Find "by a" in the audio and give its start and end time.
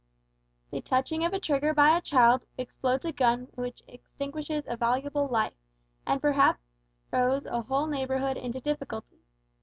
1.75-2.01